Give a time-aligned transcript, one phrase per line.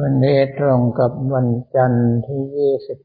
[0.00, 2.42] วันนี้ตรงกับวันจันทร์ที่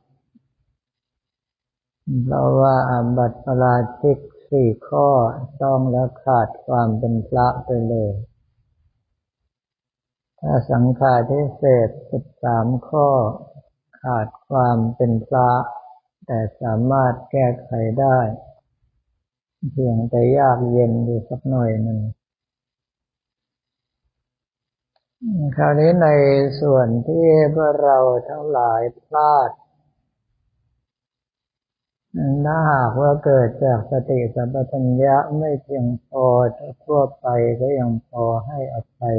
[2.25, 4.19] เพราะว่าอาบัตปราชิก
[4.49, 5.09] สี่ข้อ
[5.63, 8.13] ต้องแล้วขาดความเป็นพระไปเลย
[10.41, 13.09] ถ้าสังขารที่เศษสิบสามข้อ
[14.02, 15.51] ขาดความเป็นพระ
[16.27, 18.19] แต่สามารถแก้ไขได้
[19.73, 22.01] เพียงแต่ยากเย็นอยู่สักหน่อยหนึ่ง
[25.57, 26.09] คราวนี้ใน
[26.61, 29.51] ส่วนที่พวกเราทั้งหลายพลาด
[32.45, 36.27] ถ้าหากว่าเกิดจากสติสัมปชัญญะไม่เพียงพอ
[36.85, 37.27] ทั่วไป
[37.61, 39.19] ก็ยังพอให้อภัย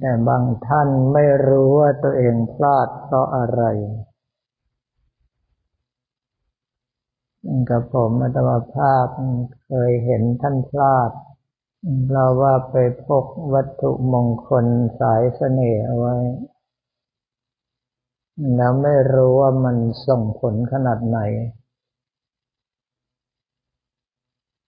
[0.00, 3.62] แต่บางท่านไม่รู้ว่าตัวเองพลาดเพราะอะไร
[7.70, 9.06] กับผมอัตมาภาพ
[9.66, 11.10] เคยเห็นท่านพลาด
[12.10, 14.66] เราว่าไปพกวัตถุมงคล
[15.00, 16.16] สายเสน่ห์เอาไว้
[18.56, 21.18] แล้วไม่รู้ว่ามันส่งผลขนาดไหน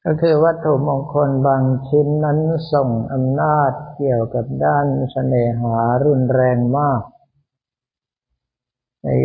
[0.04, 2.38] ก็คือวัตถุมงคลบางชิ้นนั้น
[2.72, 7.02] ส่งอำนาจเกี่ยวกับด้านเสน่หารุนแรงมาก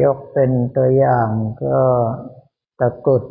[0.04, 1.30] ยกเป็นตัวอย่าง
[1.64, 1.80] ก็
[2.80, 3.24] ตะกุด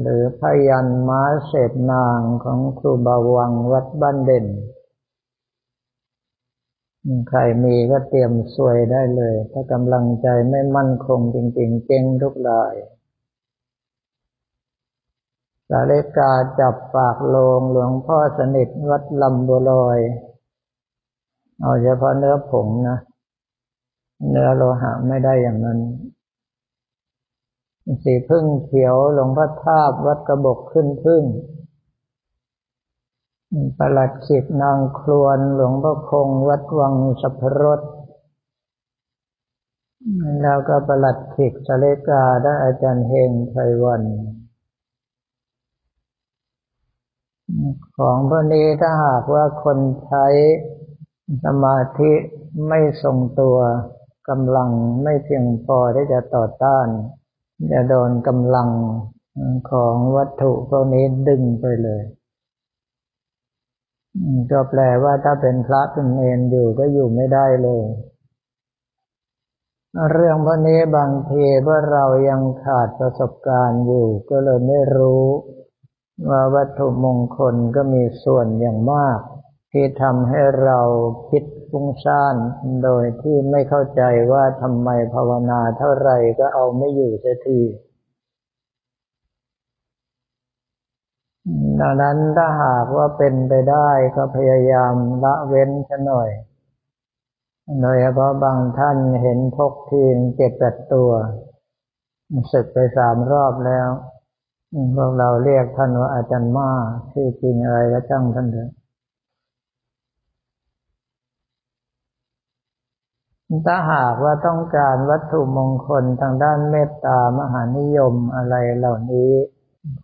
[0.00, 4.46] หรือพยันม้าเศษนางของครูบาวังวัดบ้านเด่น
[7.28, 12.74] ใครมีก็เตรียมสวยได้เลย ถ้ากำลังใจไม่มั่นคงจริง ๆ เจ๊งทุกราย
[15.70, 19.98] สาเลกาจับปากโลงหลวงพ่อสนิทวัดลำบัวลอย
[21.60, 22.98] เอาเฉพาะเนื้อผงนะ
[24.30, 25.78] เนื้อโลหะไม่ได้อย่างนั้น
[28.02, 31.22] สีพึ่งเขียวหลวงพ่อทาบวัดกระบกขึ้นพึ่ง
[33.78, 37.80] ประหลัดขิดนางครวนหลวงพ่อคงวัดวังสัพรส
[40.42, 44.02] แล้วก็ประหลัดขิดสเลกาได้อาจารย์เฮงไพวัน
[47.98, 50.26] ของพวกนี้ถ้าหากว่าคนใช้
[51.44, 52.12] สมาธิ
[52.68, 53.56] ไม่ทรงตัว
[54.28, 54.70] กำลัง
[55.02, 56.88] ไม่เพียงพอที่จะต่อต้าน
[57.72, 58.68] จะโดนกำลัง
[59.70, 62.02] ของวัตถุพวกนี้ดึงไปเลย
[64.50, 67.84] ก็แปลว่าถ้าเป็นพระเป็นเนนอยู่ก็อยู่ไม่ได้เลย
[70.12, 75.24] เรื่องพวกนี้บางทีเมื่อเรายังขาดประสบการณ์อยู่ ก็เลยไม่รู้
[76.28, 79.20] ว่าวัตถุมงคลก็มีส่วนอย่างมาก
[79.72, 80.80] ที่ทำให้เรา
[81.30, 81.44] คิด
[81.76, 82.36] ฟุ้งซ่าน
[82.84, 87.60] โดยที่ไม่เข้าใจว่าทำไมภาวนาเท่าไรก็เอาไม่อยู่เสียที
[91.80, 94.94] ดังนั้นถ้าหากว่าเป็นไปได้ก็พยายาม
[95.24, 96.30] ละเว้นซะหน่อย
[97.80, 101.10] โดยเฉพาะบางท่านเห็นพกทีมเจ็ดแปดตัว
[102.52, 103.88] ศึกไปสามรอบแล้ว
[104.96, 106.70] พวกเราเรียกท่านว่าอาจารย์มา
[107.12, 108.70] ชื่อจริงอะไรก็จ้างท่านเถอะ
[113.66, 119.32] ถ้าหากว่าต้องการวัตถุมงคลทางด้านเมตตามหานิยมอะไรเหล่านี้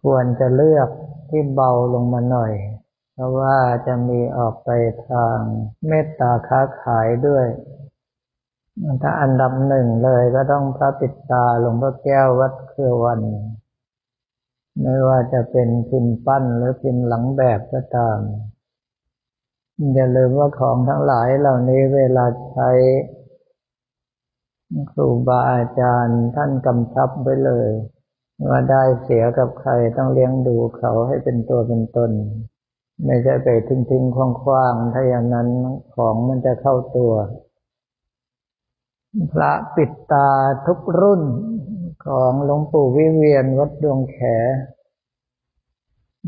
[0.03, 0.89] ควรจะเลือก
[1.29, 2.53] ที่เบาลงมาหน่อย
[3.15, 4.71] เพราะว่าจะมีออกไป
[5.09, 5.39] ทาง
[5.89, 7.47] เมตตาค้าขายด้วย
[9.03, 13.21] ถ้าอันดับหนึ่งเลยก็ต้องพระปิดตาหลวงพ่อแก้ววัดเครือวัน
[14.81, 18.19] ไม่ว่าจะเป็นพิมพ์ปั้นหรือพิมพ์หลังแบบก็ตาม
[19.95, 22.71] อย่าลืมว่าของทั้งหลายเหล่านี้เวลาใช้
[24.93, 27.71] ครูบาอาจารย์ท่านกำชับไว้เลย
[28.49, 32.11] ว่าได้เสียกับใครต้องเลี้ยงดูเขาให้เป็นตัวเป็นตน
[33.05, 35.49] ไม่ใช่ไปทิ้งทิ้งคว่างคว่างถ้าอย่างนั้น
[35.95, 37.13] ของมันจะเข้าตัว
[39.33, 40.31] พระปิดตา
[40.67, 41.23] ทุกรุ่น
[42.07, 44.19] ของหลวงปู่วิเวียนวัดดวงแข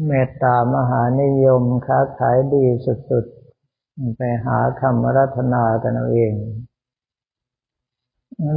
[0.07, 6.35] เมตตามหานิยมค้าขายดีสุดๆ ไปหาคำรัตนากันเอาเอง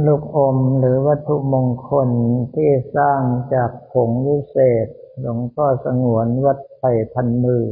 [0.06, 2.08] ลูกอมหรือวัตถุมงคล
[2.54, 3.20] ที่สร้าง
[3.54, 4.86] จากผงวิเศษ
[5.20, 7.64] หลวงพ่อสงวนวัดไผ่พันมือ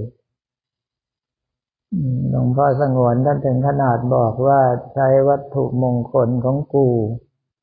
[2.30, 4.60] หลวงพ่อสงวนท่านถึงขนาดบอกว่า
[4.94, 6.88] ใช้วัตถุมงคลของกู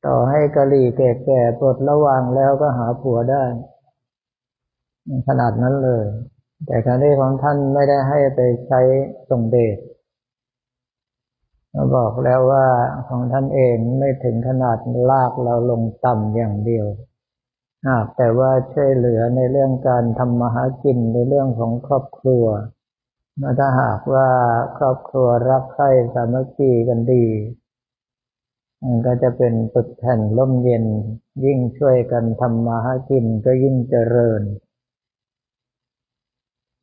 [0.06, 3.44] ต่อให้กะหรี่แก่ๆปลดระวางแล้วก็หาผัวได้
[5.28, 6.04] ขนาดนั้นเลย
[6.66, 8.80] แต่การที่ของท่านไม่ได้ให้ไปใช้
[9.28, 9.76] ทรงเดช
[11.74, 12.66] เราบอกแล้วว่า
[13.08, 14.78] ของท่านเองไม่ถึงขนาด
[15.10, 16.86] ลากเราลงต่ำอย่างเดียว
[17.88, 22.44] หากแต่ว่าช่วยเหลือในเรื่องการทำมาหากินในเรื่องของครอบครัว
[23.58, 24.28] ถ้าหากว่า
[24.78, 27.26] ครอบครัวรักใคร่สามัคคีกันดี
[28.82, 30.84] มันก็จะเป็นตึกแผ่นร่มเย็น
[31.44, 34.42] ยิ่งช่วยกันทำมาหากินก็ยิ่งเจริญ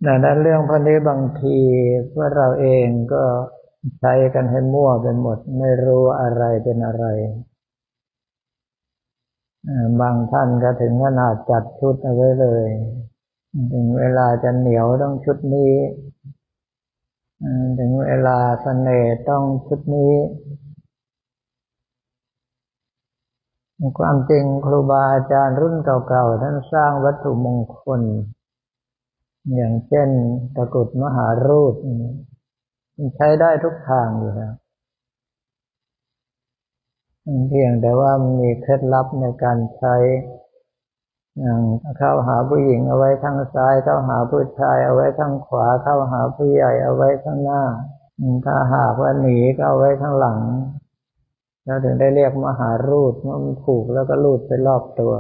[0.06, 1.58] ดังนั้นเรื่องพวกนี้บางที
[2.14, 3.24] พวกเราเองก็
[4.00, 7.06] ใช้กันให้มั่วเป็นหมด ไม่รู้อะไรเป็นอะไร
[10.00, 12.68] บางท่านก็ถึงขนาดจัดชุดเอาไว้เลย
[13.74, 15.74] ถึงเวลาจะเหนียวต้องชุดนี้
[17.80, 20.14] ถึงเวลาสเสน่ห์ต้องชุดนี้
[24.00, 28.02] ความจริงครูบาอาจารย์รุ่นเก่าๆท่านสร้างวัตถุมงคล
[29.56, 30.10] อย่างเช่น
[30.56, 31.74] ตะกุดมหารูป
[33.16, 34.54] ใช้ได้ทุกทางอยู่แล้ว
[37.48, 39.96] เพียงแต่ว่ามันมีเคล็ดลับในการใช้
[41.40, 41.62] อย่าง
[41.98, 47.64] เข้าหาผู้หญิงเอาไว้ทางซ้าย เข้าหาผู้ชายเอาไว้ทางขวา เข้าหาผู้ใหญ่เอาไว้ข้างหน้า
[48.46, 50.40] ถ้าหากว่าหนีก็เอาไว้ข้างหลัง
[51.66, 55.14] แล้วถึงได้เรียกมหารูดมันผูกแล้วก็รูดไปรอบตัว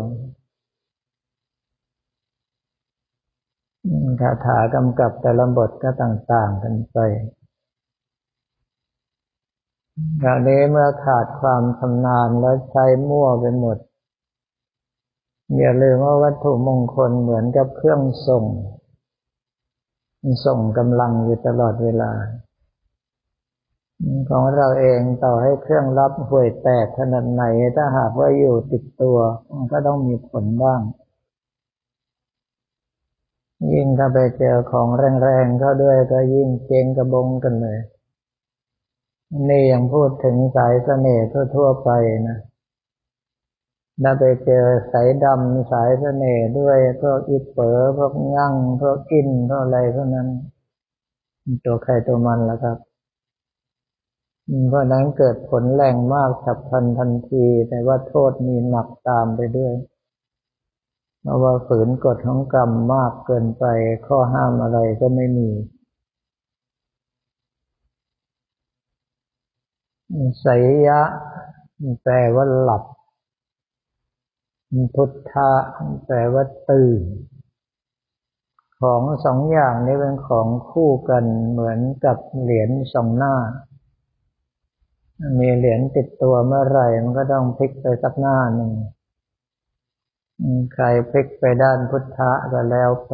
[4.21, 6.97] คาถากำกับแต่ละบทก็ต่างๆกันไป
[10.21, 13.77] คราวนี้เมื่อขาดความชำนาญแล้วใช้มั่วไปหมด
[15.57, 18.45] อย่าลืมว่าวัตถุมงคลเหมือนกับเครื่องส่ง
[20.45, 22.11] ส่งกำลังอยู่ตลอดเวลา
[24.29, 27.43] ของเราเองต่อให้เครื่องรับห่วยแตกขนาดไหน
[27.75, 29.17] ถ้าหากว่าอยู่ติดตัว
[29.53, 30.81] มันก็ต้องมีผลบ้าง
[33.73, 34.87] ยิ่งถ้าไปเจอของ
[35.23, 37.77] แรงๆเข้าด้วยก็ยิ่งเจงกระบงกันเลย
[39.49, 41.89] นี่ยังพูดถึงสายเสน่ห์ทั่ว ๆ ไป
[42.27, 42.37] นะ
[44.03, 50.27] ถ้าไปเจอสายดำสายเสน่ห์ด้วยพวกอิเป๋อพวกงั่งพวกกินพวกอะไรพวกนั้น
[51.65, 52.77] ตัวใครตัวมันแล้วครับ
[54.69, 59.73] เพราะนั้นเกิดผลแรงมากฉับพลันทันที แต่ว่าโทษมีหนักตามไปด้วย
[61.21, 63.65] เพราะว่าฝืนกฎของกรรมมากเกินไป
[64.07, 65.49] ข้อห้ามอะไรก็ไม่มี
[70.45, 71.01] สยยะ
[72.03, 72.83] แปลว่าหลับ
[74.95, 75.51] พุทธะ
[76.05, 77.01] แปลว่าตื่น
[78.79, 83.35] ของสองอย่างนี้เป็นของคู่กันเหมือนกับเหรียญสองหน้า
[85.39, 88.71] มีเหรียญติดตัวเมื่อไหร่มันก็ต้องพลิกไปสักหน้าหนึ่ง
[90.73, 93.13] ใครพลิกไปด้านพุทธะก็แล้วไป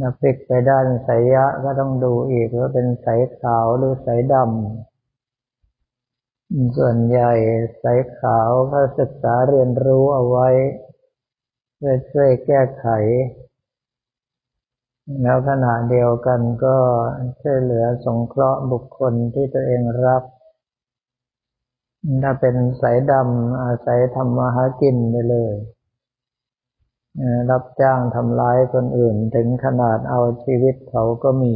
[0.00, 4.93] ถ้าพลิกไปด้านสายะก็ต้องดูอีกว่าเป็นสายขาวหรือสายดำ
[6.76, 7.32] ส่วนใหญ่
[7.82, 10.48] สายขาวก็ศึกษาเรียนรู้เอาไว้
[11.76, 12.86] เพื่อช่วยแก้ไข
[15.22, 16.76] แล้วขณะเดียวกันก็
[17.40, 20.22] ช่วยเหลือสงเคราะห์บุคคลที่ตัวเองรัก
[22.22, 25.54] ถ้าเป็นสายดำอาศัยทำมาหากินไปเลย
[27.50, 31.52] รับจ้างทำร้ายคนอื่นถึงขนาดเอาชีวิตเขาก็มี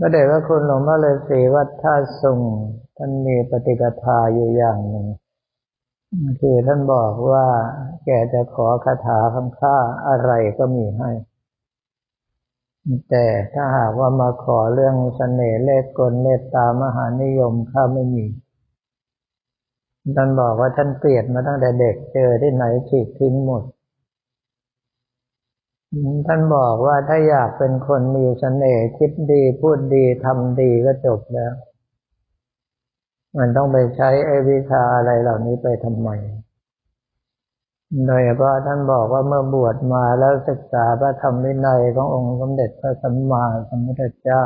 [0.00, 2.40] ก็เด็กว่าคุณหลวงพ่อเลยสีวัดท่าสุง
[2.96, 5.06] ท่านมีปฏิกทาอยู่อย่างหนึ่ง
[6.40, 7.46] คือท่านบอกว่า
[8.04, 9.76] แกจะขอคาถาคำค่า
[10.08, 11.10] อะไรก็มีให้
[13.10, 18.26] แต่ถ้าหากว่ามาขอเรื่องสเสน่ห์เลขกลเมตตามหานิยมข้าไม่มี
[20.16, 23.62] ท่านบอกว่าท่านเปลี่ยนมาตั้งแต่เด็กเจอที่ไหนฉีกทิ้งหมด
[26.26, 31.54] ท่านบอกว่าถ้าอยากเป็นคนมีเสน่ห์คิดดีพูดดีทำดีก็จบแล้ว
[33.38, 36.08] มันต้องไปใช้ไอ้วิชาอะไรเหล่านี้ไปทำไม
[38.06, 44.44] โดยเฉพาะท่านบอกว่าเมื่อบวชมาแล้วศึกษาพระธรรมวินัยขององค์สมเด็จพระสัมมาสัมพุทธเจ้า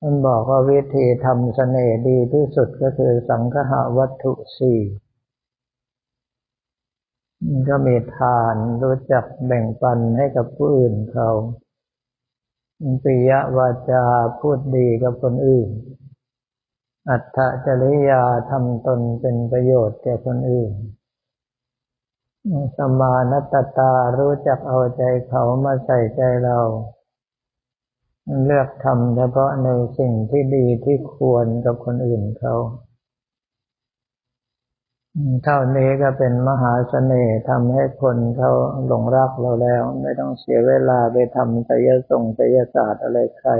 [0.00, 4.80] ท่านบอกว่าวิธีทำเสน่ห์ดีที่สุดก็คือสังฆะวัตถุสี่
[7.68, 11.30] ก็มีทานรู้จักแบ่งปันให้กับผู้อื่นเขา
[13.04, 14.04] ปิยวาจา
[14.40, 15.68] พูดดีกับคนอื่น
[17.10, 20.72] อัตถจริยาทำตนเป็นประโยชน์แก่คนอื่น
[22.76, 26.58] สมานัตตารู้จักเอาใจเขามาใส่ใจเรา
[28.44, 32.54] เลือกทำเฉพาะในสิ่งที่ดีที่ควรกับคนอื่นเขา
[35.44, 38.52] เท่านี้ก็เป็นมหาเสน่ห์ทำให้คนเขา
[38.86, 43.50] หลงรักเราแล้ว ไม่ต้องเสียเวลาไปทำไสยส่งไสยศาสตร์อะไรใคร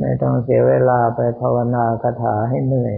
[0.00, 2.96] ไม่ต้องเสียเวลาไปภาวนาคาถาให้เหนื่อย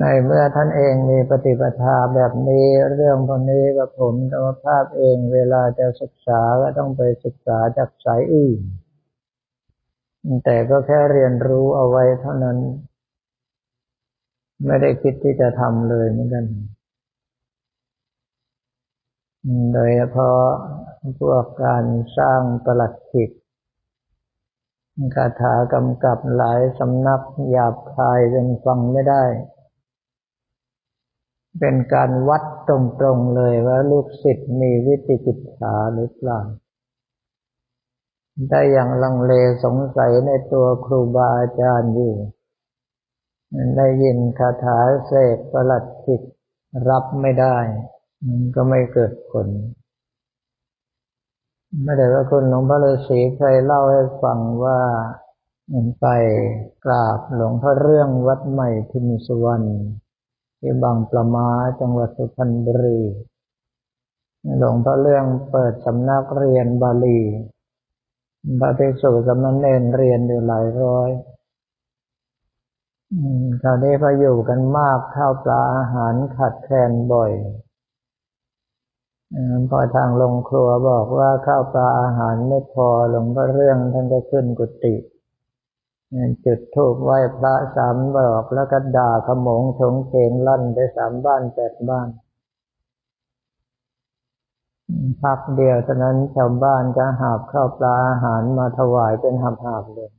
[0.00, 8.60] ในเมื่อท่านเองมีปฏิปทาแบบนี้เรื่องพวกนี้กับผมธรรมภาพเองเวลาจะศึกษาก็ต้องไปศึกษาจากสายอื่น
[10.44, 12.58] แต่ก็แค่เรียนรู้เอาไว้เท่านั้น
[14.64, 16.44] ไม่ได้คิดที่จะทำเลยเหมือนกัน
[19.72, 20.42] โดยเฉพาะ
[21.20, 21.84] พวกการ
[22.18, 23.30] สร้างประหลัดขิก
[25.14, 29.24] คาถากำกับหลายสำนักหยาบคายจนฟังไม่ได้
[31.60, 32.70] เป็นการวัดต
[33.04, 36.40] รงๆเลยว่าลูกศิษย์มีวิจิกิจฉาหรือเปล่า
[38.50, 39.32] ได้อย่างลังเล
[39.64, 42.14] สงสัยในตัวครูบาอาจารย์อยู่
[43.76, 46.22] ได้ยินคาถาเสกประหลัดขิด
[46.88, 47.56] รับไม่ได้
[48.26, 49.48] มันก็ไม่เกิดผล
[51.84, 54.80] ไม่ได้ว่าคุณหลวงพ่อฤาษีเคยเล่าให้ฟังว่า
[56.00, 56.06] ไป
[56.84, 59.66] กราบหลวงพ่อเรื่องวัดใหม่พิมสวรรณ
[60.60, 61.48] ที่บางปลามา
[61.80, 63.00] จังหวัดสุพรรณบุรี
[64.58, 67.20] หลวงพ่อเรื่องเปิดสำนักเรียนบาลี
[68.60, 71.10] พระภิกษุสมณเณรเรียนอยู่หลายร้อย
[73.62, 77.32] คราวนี้พออยู่กันมากข้าวปลาอาหารขัดแคลนบ่อย
[79.70, 84.94] พอทางลงครัวบอกว่าข้าวปลาอาหารไม่พอหลวงพ่อเรื่องท่านก็ขึ้นกุฏิ
[86.44, 92.08] จุดทูบไหว้พระสามบอกแล้วก็ด่าขมงชงเชงลั่นไปสามบ้านแปดบ้าน
[95.22, 100.10] พักเดียวฉะนั้นชาวบ้านจะหาบข้าวปลาอาหารมาถวายเป็นหาบหาบเลย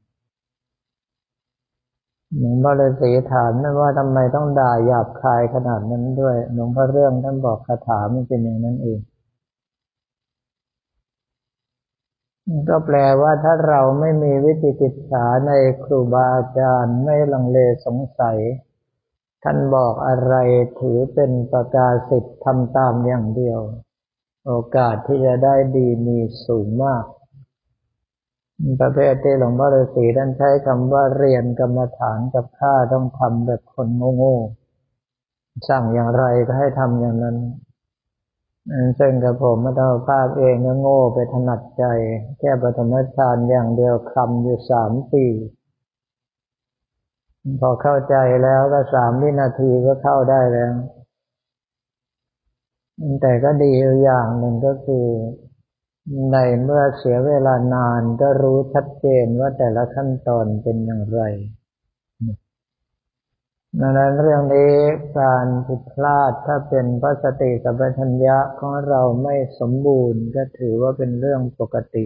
[2.36, 9.00] หลวงพ่อเลยสีถามนั่นว่าทำไมต้องด่าหยาบคายขนาดนั้นด้วยหลวงพ่อเรื่องท่านบอกคาถามันเป็นอย่างนั้นเอง
[12.70, 15.52] ก็แปลว่าถ้าเราไม่มีวิจิกิจฉาใน
[15.84, 18.38] ครูบาอาจารย์ไม่ลังเลสงสัย
[19.44, 20.36] ท่านบอกอะไร
[20.80, 23.60] ถือเป็นประกาศสิทธิ์ทำตามอย่างเดียว
[24.46, 27.04] โอกาสที่จะได้ดีมีสูงมาก
[28.82, 33.88] ประเภทที่หลวงพ่อฤาษีท่านใช้คำว่าเรียนกรรมฐานกับข้าต้องทำแบบคน
[34.18, 37.38] โง่ๆสั่งอย่างไรก็ให้ทำอย่างนั้น
[39.00, 41.86] ซึ่งกับผมมาต้องภาพเองก็โง่ไปถนัดใจ
[42.40, 45.26] แค่ปฐมฌานอย่างเดียวคำอยู่สามปี
[47.62, 50.74] พอเข้าใจแล้วก็สามวินาทีก็เข้าได้แล้ว
[53.22, 53.72] แต่ก็ดี
[54.04, 55.06] อย่างหนึ่งก็คือ
[56.32, 61.22] ในเมื่อเสียเวลานานก็รู้ชัดเจนว่าแต่ละขั้นตอนเป็นอย่างไร
[63.80, 64.74] ดังนั้นเรื่องนี้
[65.20, 72.04] การผิดพลาดถ้าเป็นพระสติสัมปชัญญะของเราไม่สมบูรณ์ก็ถือว่าเป็นเรื่องปกติ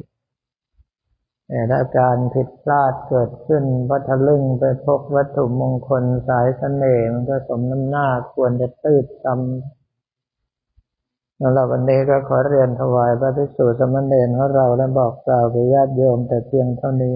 [1.48, 9.81] แต่ถ้าการผิดพลาดเกิดขึ้นพัทลึ่งไปพกวัตถุมงคลสายเสน่ห์มันก็สมน้ำหน้าควรจะตืดซ้ำ
[11.44, 17.16] สำหรับวันนี้ก็ขอเรียนถวายพระภิกษุสมณเณรของเราและบอกกล่าวไปญาติโยมแต่เพียงเท่านี้